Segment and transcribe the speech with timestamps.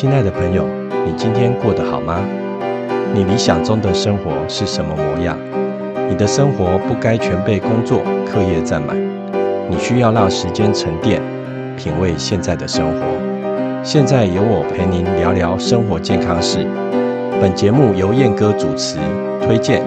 [0.00, 0.66] 亲爱的朋友，
[1.04, 2.24] 你今天过得好吗？
[3.12, 5.36] 你理想中的生活是什么模样？
[6.08, 8.96] 你的生活不该全被工作、课业占满，
[9.68, 11.20] 你需要让时间沉淀，
[11.76, 13.82] 品味现在的生活。
[13.84, 16.66] 现在由我陪您聊聊生活健康事。
[17.38, 18.96] 本节目由燕哥主持
[19.42, 19.84] 推荐，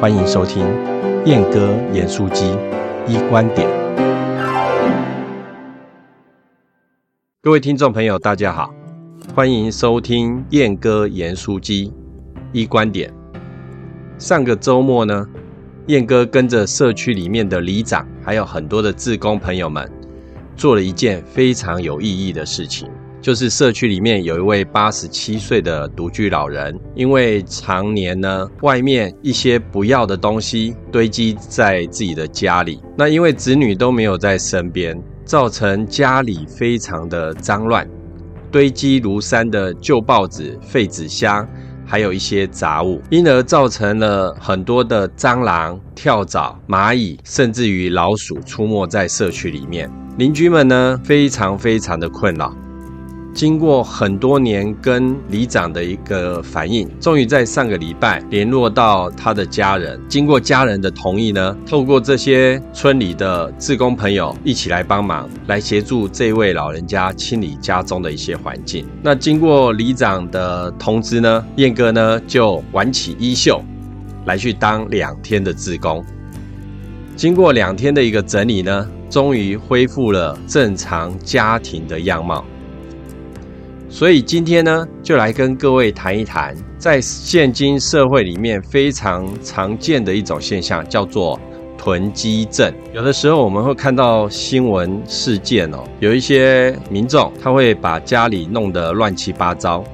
[0.00, 0.64] 欢迎收听
[1.26, 2.56] 燕哥严肃机
[3.06, 3.68] 一观点。
[7.42, 8.72] 各位听众朋友，大家好，
[9.30, 11.90] 欢迎收听燕哥言书机
[12.52, 13.10] 一观点。
[14.18, 15.26] 上个周末呢？
[15.86, 19.90] 燕哥跟着社区里面的里长，还有很多的志工朋友们，
[20.54, 22.90] 做了一件非常有意义的事情，
[23.22, 37.88] 就是社区里面有一位八十七岁的独居老人，因为常年呢外面一些不要的东西堆积在自己的家里，那因为子女都没有在身边，造成家里非常的脏乱，
[38.52, 41.48] 堆积如山的旧报纸、废纸箱。
[41.84, 49.90] 还有一些杂物，因而造成了很多的蟑螂、跳蚤、蚂蚁，甚至于老鼠出没在社区里面。
[50.16, 52.54] 邻居们呢，非常非常的困扰。
[53.34, 59.98] 经过很多年跟里长的一个反应，终于在上个礼拜联络到他的家人。
[60.06, 68.86] 经过家人的同意呢，透过这些村里的志工朋友一起来帮忙，来协助这位老人家清理家中的一些环境。
[69.02, 73.62] 那经过里长的通知呢，燕哥呢就挽起衣袖，
[74.26, 76.04] 来去当两天的志工。
[77.16, 82.44] 经过两天的一个整理呢，终于恢复了正常家庭的样貌。
[83.92, 91.38] 所以今天呢，就来跟各位谈一谈，在现今社会里面非常常见的一种现象，叫做
[91.76, 92.72] 囤积症。
[92.94, 99.84] 有的时候我们会看到新闻事件哦，有一些民众他会把家里弄得乱七八糟，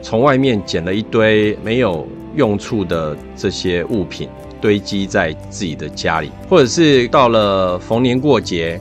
[0.00, 4.28] 从外面捡了一堆没有用处的这些物品
[4.60, 8.80] 堆积在自己的家里，或者是到了逢年过节。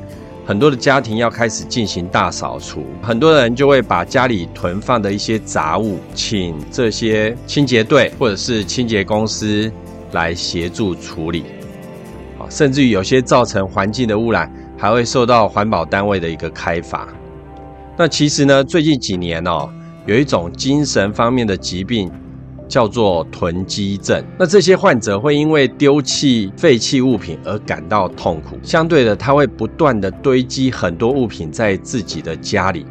[0.50, 9.72] 很多的家庭要开始进行大扫除，很多人就会把家里囤放的一些杂物，请这些清洁队或者是清洁公司
[10.12, 11.44] 来协助处理，
[12.40, 17.08] 啊，甚至于有些造成环境的污染，还会受到环保单位的一个开罚。
[17.96, 19.70] 那其实呢，最近几年哦，
[20.08, 22.12] 有一种精神方面的疾病。
[22.70, 28.56] 叫做囤积症，那这些患者会因为丢弃废弃物品而感到痛苦。
[28.64, 32.86] 相对的，他会不断的堆积很多物品在自己的家里，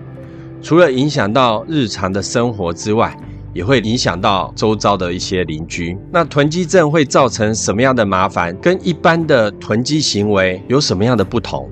[0.61, 3.17] 除了影响到日常的生活之外，
[3.55, 5.97] 也会影响到周遭的一些邻居。
[6.13, 8.57] 那囤积症会造成什么样的麻烦？
[8.61, 11.69] 跟一般的囤积行为有什么样的不同？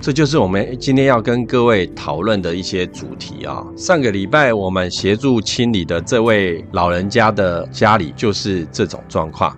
[0.00, 3.64] 这就是我们今天要跟各位讨论的一些主题啊。
[3.76, 9.56] 上个礼拜我们协助清理的这位老人家的家里就是这种状况。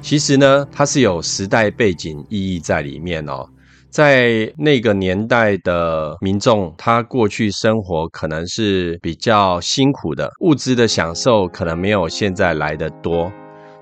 [0.00, 3.46] 其实呢，它是有时代背景意义在里面哦。
[3.90, 13.30] 在那个年代的民众，他过去生活可能是比较辛苦的，物资的享受可能没有现在来的多，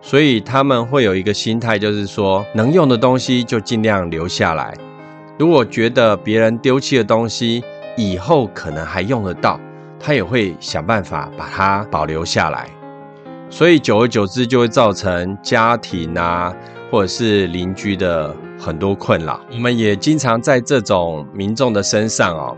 [0.00, 4.74] 所以他们会有一个心态，就是说能用的东西就尽量留下来。
[5.38, 7.62] 如果觉得别人丢弃的东西
[7.96, 9.58] 以后可能还用得到，
[10.00, 12.68] 他也会想办法把它保留下来。
[13.48, 16.52] 所以久而久之就会造成家庭啊，
[16.90, 19.40] 或者是邻居的很多困扰。
[19.52, 22.56] 我们也经常在这种民众的身上哦，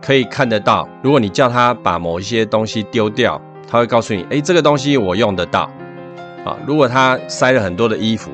[0.00, 0.88] 可以看得到。
[1.02, 3.38] 如果你叫他把某一些东西丢掉，
[3.70, 5.70] 他会告诉你：“哎，这个东西我用得到。”
[6.46, 8.30] 啊，如果他塞了很多的衣服。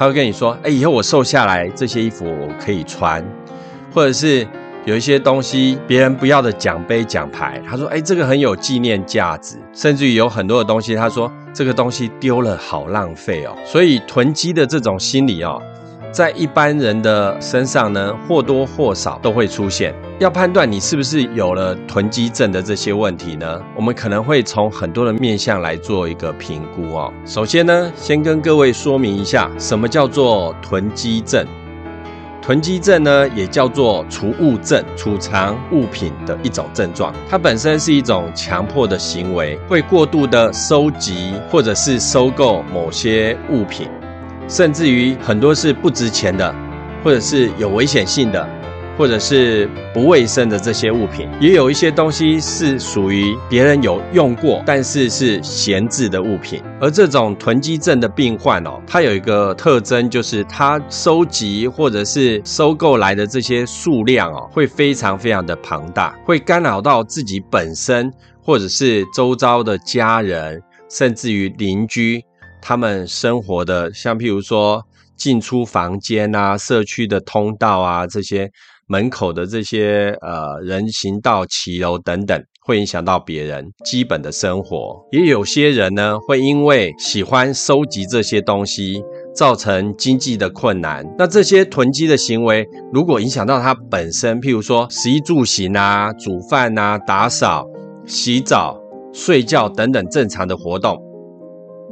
[0.00, 3.22] 他会跟你说：“哎，以后我瘦下来，这些衣服我可以穿，
[3.92, 4.48] 或者是
[4.86, 15.60] 有一些东西别人不要的奖杯奖牌。”他说：“哎，这个很有纪念价值。”甚至于有很多的东西，他说：“这个东西丢了好浪费哦。”所以囤积的这种心理哦。
[16.12, 19.94] 在一般人的身上呢，或多或少都会出现。
[20.18, 27.12] 要判断你是不是有了囤积症的这些问题呢，我们可能会从很多的面向来做一个评估哦。
[27.24, 31.46] 首先呢，先跟各位说明一下，什么叫做囤积症？
[32.42, 37.14] 囤积症呢，也叫做储物症，储藏物品的一种症状。
[37.28, 43.88] 它本身是一种强迫的行为，会过度的收集或者是收购某些物品。
[44.50, 46.54] 甚至于很多是不值钱的，
[47.04, 48.46] 或者是有危险性的，
[48.98, 56.60] 或者是不卫生的这些物品，也有一些东西是属于别人有用过，但是是闲置的物品。
[56.80, 68.12] 而这种囤积症的病患哦，它有一个特征，就是它收集或者是收购来的这些数量哦，会非常非常的庞大，会干扰到自己本身。
[68.42, 72.24] 或者是周遭的家人，甚至于邻居，
[72.62, 74.84] 他们生活的，像譬如说
[75.16, 78.50] 进出房间啊、社区的通道啊这些。
[78.92, 85.00] 门口的这些呃人行道、骑楼等等，会影响到别人基本的生活。
[85.12, 89.00] 也有些人呢，会因为喜欢收集这些东西，
[89.32, 91.06] 造成经济的困难。
[91.16, 97.64] 那这些囤积的行为，如果影响到他本身，譬如说食衣住行啊、煮饭啊、打扫、
[98.04, 98.76] 洗澡、
[99.12, 101.00] 睡觉等等正常的活动，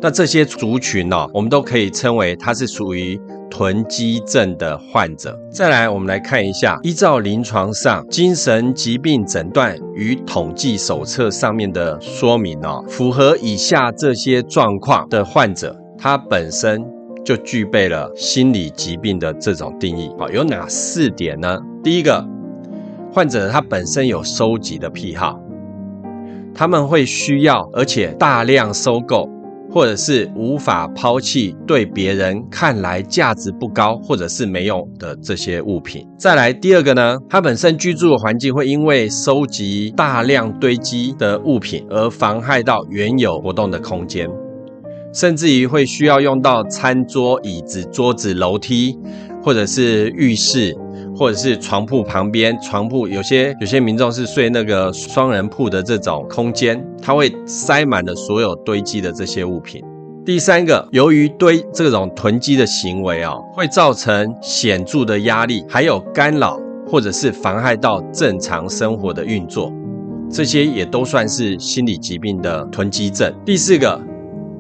[0.01, 3.21] 那这些族群呢，我们都可以称为它是属于。
[3.51, 16.85] 囤积症的患者，再来，我们来看一下，依照临床上精神疾病诊断与统计手册上面的说明哦，符合以下这些状况的患者，他本身
[17.25, 21.59] 就具备了心理疾病的这种定义啊，有哪四点呢？
[21.83, 22.23] 第一个，
[23.11, 25.41] 患者他本身有收集的癖好，
[26.55, 29.29] 他们会需要而且大量收购。
[29.71, 36.07] 或者是无法抛弃对别人看来价值不高或者是没用的这些物品。
[36.17, 44.29] 再来第二个呢，它本身居住的环境会因为收集大量堆积的物品而妨害到原有活动的空间，
[45.13, 48.99] 甚至于会需要用到餐桌、椅子、桌子、楼梯，
[49.43, 50.77] 或者是浴室。
[51.19, 59.83] 或者是床铺旁边，床铺有些有些民众是睡那个双人铺的这种空间，它会塞满了所有堆积的这些物品。
[60.25, 66.57] 第三个，由于堆这种囤积的行为啊，会造成显著的压力，还有干扰
[66.87, 69.73] 或者是妨害到正常生活的运作，
[70.31, 73.35] 这些也都算是心理疾病的囤积症。
[73.45, 74.01] 第四个。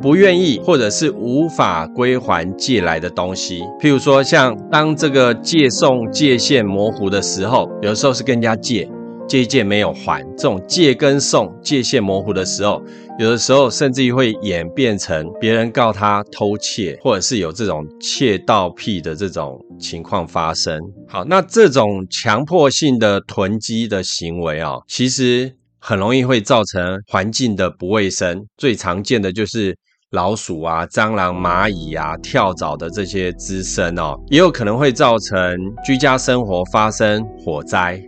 [0.01, 8.89] 不愿意或者是无法归还借来的东西，譬如说，像当这个借送界限模糊的时候，有时候是跟人家借，
[9.27, 12.81] 借一借没有还，这种借跟送界限模糊的时候，
[13.19, 20.81] 有的时候甚至于会演变成别人告他偷窃，或者是有这种窃盗癖的这种情况发生。
[21.09, 29.77] 好，那这种强迫性的囤积的行为啊，其实很容易会造成环境的不卫生，最常见的就是。
[30.13, 38.03] 老鼠啊、蟑螂、蚂蚁啊、跳蚤的这些滋生哦，也有可能会造成居家生活发生火灾，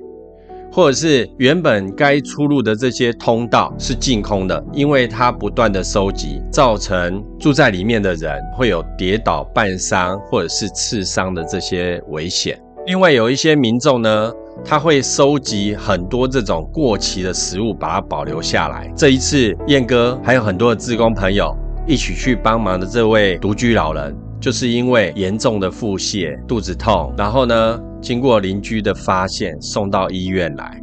[0.72, 12.58] 或者是原本该出入的这些通道是净空的，因为它不断的收集，造成住在里面的人会有跌倒绊伤或者是刺伤的这些危险。
[12.86, 14.32] 另外有一些民众呢，
[14.64, 18.90] 他会收集很多这种过期的食物，把它保留下来。
[18.96, 21.54] 这一次燕哥还有很多的志工朋友。
[21.90, 30.80] 一起去帮忙的这位独居老人，就是因为严重的腹泻、肚子痛，然后呢，经过邻居的发现，送到医院来，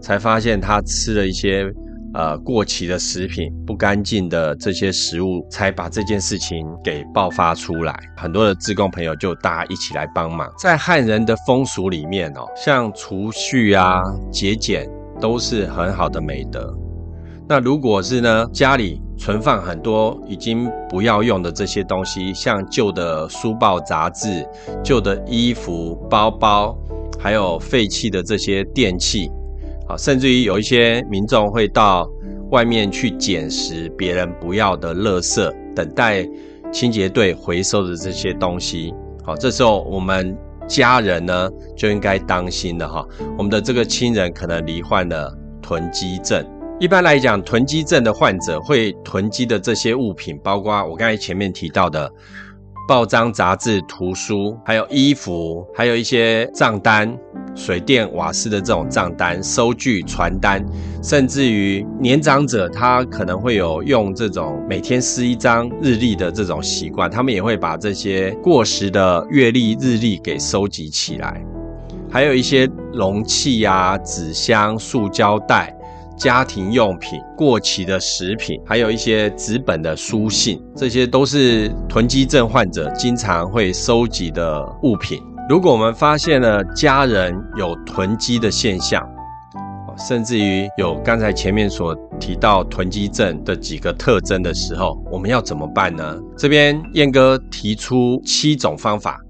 [0.00, 1.68] 才发现他吃了一些
[2.14, 7.92] 呃过期的食品、不干净的这些食物，才把这件事情给爆发出来。
[8.16, 10.48] 很多的志工朋友就大家一起来帮忙。
[10.56, 14.88] 在汉人的风俗里面哦，像储蓄啊、节俭
[15.20, 16.72] 都是很好的美德。
[17.48, 24.46] 那如果是呢，家里存放很多已经不要用的这些东西，像旧的书报杂志、
[24.82, 26.76] 旧的衣服、包包，
[27.18, 29.30] 还有废弃的这些电器，
[29.88, 32.08] 啊，甚至于有一些民众会到
[32.50, 36.28] 外面去捡拾别人不要的垃圾，等待
[36.72, 38.92] 清洁队回收的这些东西，
[39.24, 43.06] 好，这时候我们家人呢就应该当心了哈，
[43.38, 46.44] 我们的这个亲人可能罹患了囤积症。
[46.80, 52.12] 一般来讲，囤积症的患者会囤积的这些物品，包括我刚才前面提到的
[52.88, 57.16] 报章、杂志、图书，还有衣服，还有一些账单、
[57.54, 60.66] 水电、瓦斯的这种账单、收据、传单，
[61.00, 71.40] 甚至于年长者，他可能会有用这种每天撕一张日历的这种习惯，他们也会把这些过时的月历、日历给收集起来，
[72.10, 75.72] 还有一些容器呀、纸箱、塑胶袋。
[76.16, 85.20] 家庭用品、过期的食品，还有一些纸本的书信，这些都是囤积症患者经常会收集的物品。
[85.48, 89.06] 如果我们发现了家人有囤积的现象，
[89.96, 96.18] 甚至于有刚才前面所提到囤积症的几个特征的时候，我们要怎么办呢？
[96.36, 99.20] 这边燕哥提出七种方法。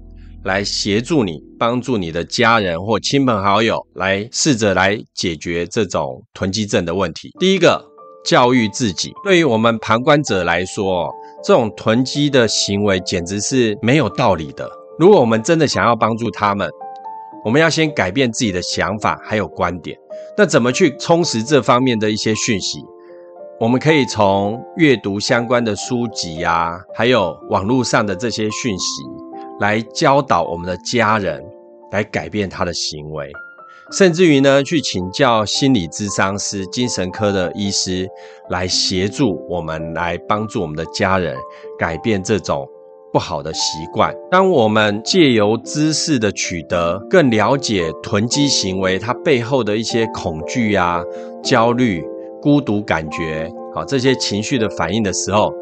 [0.45, 7.31] 来协助你，帮助你的家人或亲朋好友来试着来解决这种囤积症的问题。
[7.39, 7.83] 第一个，
[8.23, 9.11] 教育自己。
[9.23, 11.11] 对于我们旁观者来说，
[11.43, 14.69] 这种囤积的行为简直是没有道理的。
[14.99, 16.69] 如果我们真的想要帮助他们，
[17.43, 19.97] 我们要先改变自己的想法还有观点。
[20.37, 22.79] 那怎么去充实这方面的一些讯息？
[23.59, 29.03] 我们可以从阅读相关的书籍呀，还有网络上的这些讯息，
[29.59, 31.43] 来教导我们的家人，
[31.91, 33.31] 来改变他的行为。
[33.91, 38.09] 甚至于呢，去请教心理咨商师、精神科的医师，
[38.49, 41.37] 来协助我们，来帮助我们的家人
[41.77, 42.67] 改变这种
[43.13, 44.11] 不好的习惯。
[44.31, 51.03] 当我们借由知识的取得，更了解囤积行为它背后的一些恐惧啊、
[51.43, 52.03] 焦虑、
[52.41, 55.53] 孤独感觉，好这些情绪的反应的时候，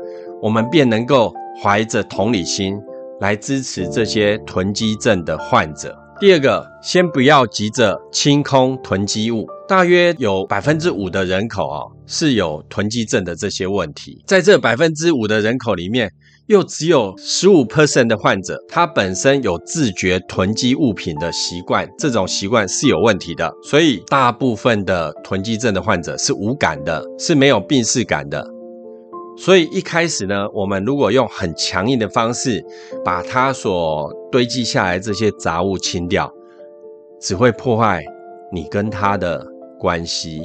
[0.41, 2.81] 我们便能够怀着同理心
[3.19, 5.97] 来支持这些囤积症的患者。
[6.19, 9.47] 第二个，先不要急着清空囤积物。
[9.67, 14.23] 大约有百分之五的人口啊，是有囤积症的这些问题。
[14.27, 16.11] 在这百分之五的人口里面，
[16.45, 23.51] 又只有十五 percent 的患者，他本身有自觉囤积物品的习惯，这种习惯是有问题的。
[23.63, 28.45] 所以，大部分的囤积症的患者是无感的，是没有病视感的。
[29.35, 32.63] 所以一开始呢，我们如果用很强硬的方式
[33.03, 36.31] 把它所堆积下来这些杂物清掉，
[37.19, 38.03] 只会破坏
[38.51, 39.45] 你跟他的
[39.79, 40.41] 关系，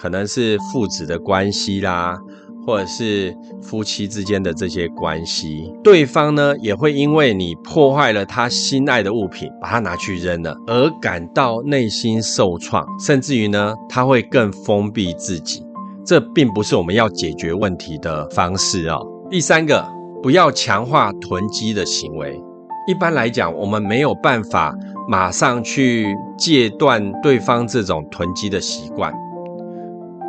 [0.00, 2.18] 可能是父子的关系啦，
[2.66, 3.32] 或者是
[3.62, 5.72] 夫妻之间的这些关系。
[5.84, 15.64] 对方呢，也会因为你破坏了他心爱的物品，把它拿去扔了，而感到内心受创，甚至于呢，他会更封闭自己。
[16.04, 18.98] 这并不是我们要解决问题的方式啊。
[19.30, 19.84] 第三个，
[20.22, 22.40] 不要强化囤积的行为。
[22.88, 24.74] 一般来讲，我们没有办法
[25.08, 29.14] 马上去戒断对方这种囤积的习惯，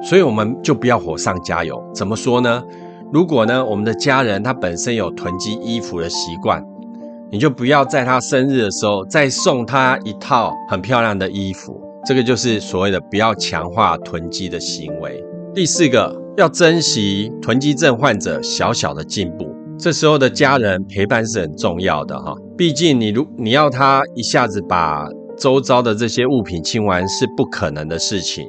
[0.03, 1.83] 所以我们就不要火上加油。
[1.95, 2.63] 怎么说呢？
[3.11, 6.63] 如果呢，我们的家人他本身有囤积衣服的习惯，
[7.31, 11.81] 你就不要在他生日的时候再送他一套很漂亮的衣服。
[12.05, 15.23] 这个就是所谓的不要强化囤积的行为。
[15.55, 19.55] 第四个，要珍惜囤积症患者小小的进步。
[19.77, 22.33] 这时候的家人陪伴是很重要的哈。
[22.57, 25.07] 毕竟你如你要他一下子把
[25.37, 28.47] 周遭的这些物品清完是不可能的事情，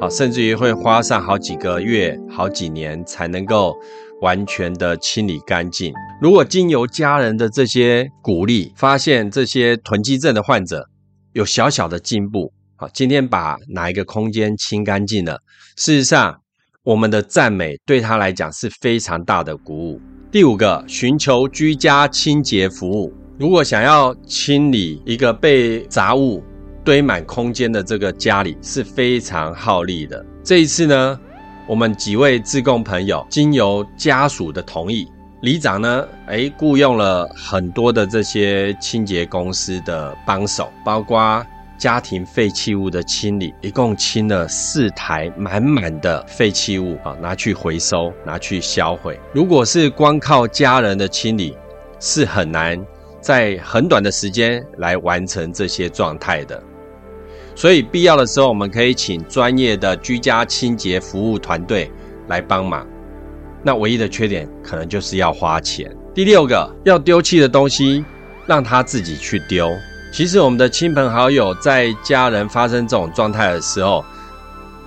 [0.00, 3.72] 啊，甚至于会花上好几个月、好几年才能够
[4.20, 5.94] 完全的清理干净。
[6.20, 10.88] 如果经由家人的这些鼓励，发现这些囤积症的患者
[11.32, 15.38] 有小小的进步，好，今天把哪一个空间清干净了，
[15.76, 16.40] 事实上。
[16.82, 20.00] 我们的赞美对他来讲是非常大的鼓舞。
[20.32, 23.12] 第五个，寻求居家清洁服务。
[23.38, 26.42] 如果想要清理一个被杂物
[26.82, 30.24] 堆满空间的这个家里，是非常耗力的。
[30.42, 31.20] 这一次呢，
[31.68, 35.06] 我们几位自贡朋友经由家属的同意，
[35.42, 41.44] 里长呢，哎，雇佣了很多的这些清洁公司的帮手，包括。
[41.80, 49.18] 家庭废弃物的清理，一共清了四台满满的废弃物啊，拿去回收，拿去销毁。
[49.32, 51.56] 如果是光靠家人的清理，
[51.98, 52.78] 是很难
[53.18, 56.62] 在很短的时间来完成这些状态的。
[57.56, 61.90] 所以必要的时候，我们可以请专业的居家清洁服务团队
[62.28, 62.86] 来帮忙。
[63.62, 65.90] 那唯一的缺点可能就是要花钱。
[66.14, 68.04] 第六个，要丢弃的东西，
[68.46, 69.70] 让他自己去丢。
[70.12, 74.04] 其实，我们的亲朋好友在家人发生这种状态的时候，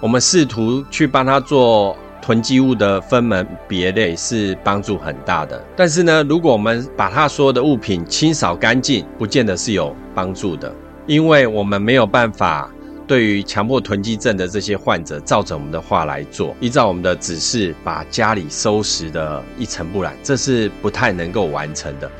[0.01, 5.63] 我们试图去帮他做囤积物的分门别类，是帮助很大的。
[5.77, 10.75] 但是呢，如果我们把他所有的物品清扫干净，不见得是有帮助的，
[11.08, 12.70] 因为我们没有办法
[13.08, 22.12] 对于强迫囤积症的这些患者，照着我们的话来做，依照我们的指示把家里收拾的一尘不染，这是不太能够完成的。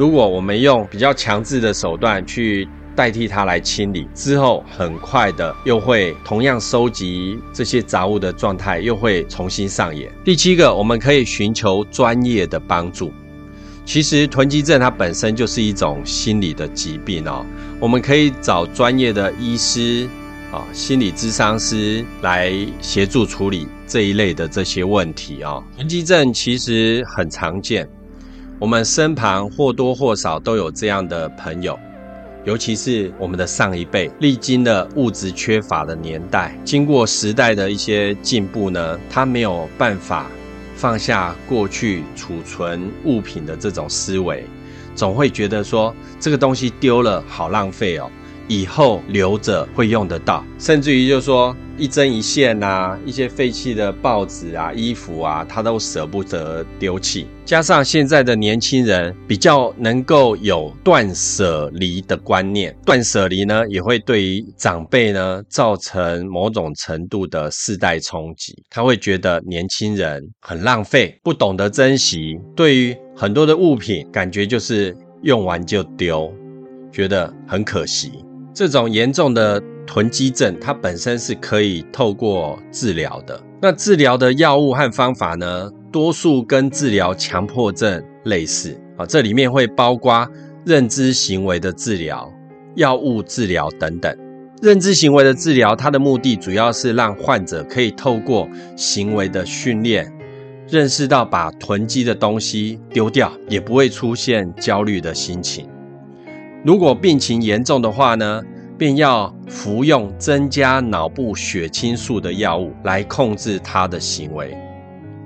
[0.00, 2.66] 如果我们用比较强制的手段去
[2.96, 10.10] 代替它来清理之后，很快的又会同样收集这些杂物的状态又会重新上演。
[10.24, 13.12] 第七个，我们可以寻求专业的帮助。
[13.84, 17.44] 其实囤积症它本身就是一种心理的疾病哦，
[17.78, 20.08] 我们可以找专业的医师
[20.50, 25.62] 啊、心理咨商师来协助处理这一类的这些问题啊。
[25.76, 27.86] 囤积症其实很常见。
[28.60, 31.78] 我们身旁或多或少都有这样的朋友，
[32.44, 40.26] 尤其是我们的上一辈，历经了物质缺乏的年代，经过时代的一些进步呢，他没有办法
[40.76, 44.44] 放下过去储存物品的这种思维，
[44.94, 48.10] 总会觉得说这个东西丢了好浪费哦，
[48.50, 57.28] 以后留着会用得到，甚至于就是说一针一线啊，一些废弃的报纸啊、衣服啊，他都舍不得丢弃。
[57.44, 68.52] 加上现在的年轻人比较能够有断舍离的观念，断舍离呢也会对于长辈呢造成某种程度的世代冲击。
[68.68, 76.32] 他会觉得年轻人很浪费，不懂得珍惜，对于很多的物品感觉就是用完就丢，
[76.90, 78.10] 觉得很可惜。
[78.52, 83.40] 这种严重的囤积症，它本身是可以透过治疗的。
[83.62, 89.06] 那治疗的药物和方法呢，多数跟治疗强迫症类似啊。
[89.06, 90.28] 这里面会包括
[90.64, 92.30] 认知行为的治疗、
[92.74, 94.16] 药物治疗等等。
[94.62, 100.12] 认知行为的治疗，它的目的主要是让患者可以透过行为的训练，
[100.68, 105.66] 认识到把囤积的东西丢掉，也不会出现焦虑的心情。
[106.62, 108.42] 如果病情严重的话呢，
[108.76, 114.54] 便要服用增加脑部血清素的药物来控制他的行为。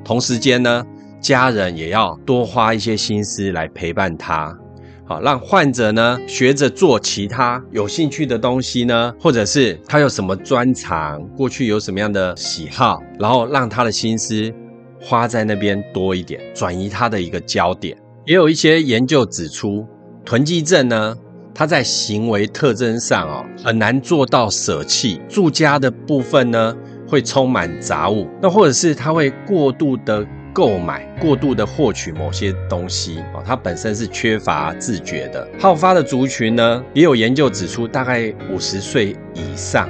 [0.05, 0.85] 同时间呢，
[1.21, 4.57] 家人也要多花一些心思来陪伴他，
[5.05, 14.53] 好让患者呢学着做其他有兴趣的东西呢，或者是他有什么专长，过去有什么样的喜好，然后让他的心思
[15.01, 17.97] 花在那边多一点，转移他的一个焦点。
[18.25, 19.85] 也有一些研究指出，
[20.25, 21.17] 囤积症呢。
[21.55, 25.21] 他在行为特征上哦，很难做到舍弃。
[25.29, 35.47] 住家的部分呢，会充满杂物，那或者是他会过度的购买，过度的获取某些东西哦，他本身是缺乏自觉的。
[35.61, 39.89] 好发的族群呢，也有研究指出，大概五十岁以上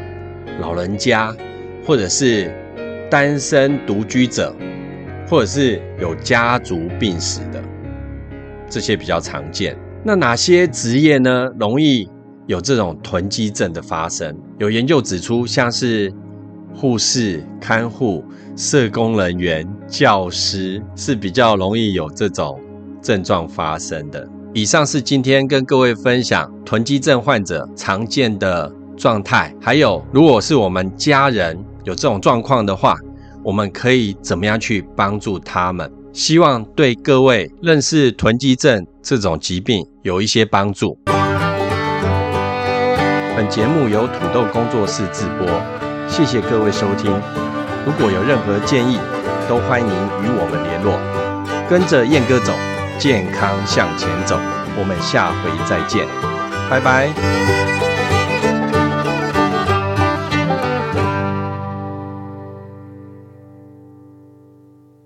[0.61, 1.35] 老人家，
[1.87, 2.52] 或者是
[3.11, 4.54] 单身独居者，
[5.26, 7.62] 或者是有家族病史的，
[8.68, 9.75] 这些比较常见。
[10.06, 11.50] 那哪些职业呢？
[11.58, 12.06] 容易
[12.46, 14.37] 有这种囤积症的发生？
[14.58, 16.12] 有研究指出，像是
[16.75, 18.23] 护士、看护、
[18.54, 22.61] 社工人员、教师是比较容易有这种
[23.00, 24.28] 症状发生的。
[24.52, 32.98] 以上是今天跟各位分享囤积症患者常见的状态，还有如果是我们家人有这种状况的话，
[33.42, 35.90] 我们可以怎么样去帮助他们？
[36.14, 40.96] 希望对各位认识囤积症这种疾病有一些帮助。
[43.37, 45.46] 本节目由土豆工作室制播，
[46.09, 47.11] 谢谢各位收听。
[47.85, 48.96] 如果有任何建议，
[49.48, 51.00] 都欢迎与我们联络。
[51.68, 52.53] 跟着燕哥走，
[52.96, 54.38] 健康向前走。
[54.79, 56.07] 我们下回再见，
[56.70, 57.73] 拜拜。